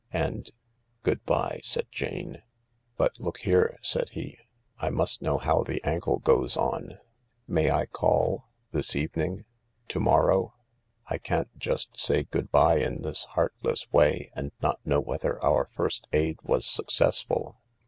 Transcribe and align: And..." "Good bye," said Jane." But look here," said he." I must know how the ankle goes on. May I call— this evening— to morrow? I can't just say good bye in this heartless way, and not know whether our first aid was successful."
And..." 0.11 0.49
"Good 1.03 1.23
bye," 1.25 1.59
said 1.61 1.85
Jane." 1.91 2.41
But 2.97 3.19
look 3.19 3.37
here," 3.37 3.77
said 3.83 4.09
he." 4.09 4.35
I 4.81 4.89
must 4.89 5.21
know 5.21 5.37
how 5.37 5.61
the 5.61 5.79
ankle 5.83 6.17
goes 6.17 6.57
on. 6.57 6.97
May 7.47 7.69
I 7.69 7.85
call— 7.85 8.49
this 8.71 8.95
evening— 8.95 9.45
to 9.89 9.99
morrow? 9.99 10.55
I 11.05 11.19
can't 11.19 11.55
just 11.55 11.99
say 11.99 12.23
good 12.23 12.49
bye 12.49 12.79
in 12.79 13.03
this 13.03 13.25
heartless 13.25 13.93
way, 13.93 14.31
and 14.35 14.51
not 14.59 14.79
know 14.83 14.99
whether 15.01 15.39
our 15.45 15.69
first 15.75 16.07
aid 16.11 16.39
was 16.41 16.65
successful." 16.65 17.61